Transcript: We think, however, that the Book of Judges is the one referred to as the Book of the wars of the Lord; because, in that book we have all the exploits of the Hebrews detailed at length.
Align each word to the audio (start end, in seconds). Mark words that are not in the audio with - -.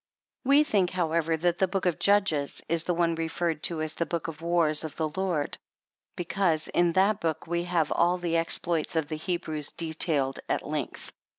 We 0.43 0.63
think, 0.63 0.89
however, 0.89 1.37
that 1.37 1.59
the 1.59 1.67
Book 1.67 1.85
of 1.85 1.99
Judges 1.99 2.63
is 2.67 2.85
the 2.85 2.93
one 2.95 3.13
referred 3.13 3.61
to 3.65 3.83
as 3.83 3.93
the 3.93 4.07
Book 4.07 4.27
of 4.27 4.39
the 4.39 4.45
wars 4.45 4.83
of 4.83 4.95
the 4.95 5.09
Lord; 5.09 5.59
because, 6.15 6.67
in 6.69 6.93
that 6.93 7.21
book 7.21 7.45
we 7.45 7.65
have 7.65 7.91
all 7.91 8.17
the 8.17 8.35
exploits 8.35 8.95
of 8.95 9.09
the 9.09 9.17
Hebrews 9.17 9.71
detailed 9.73 10.39
at 10.49 10.65
length. 10.65 11.11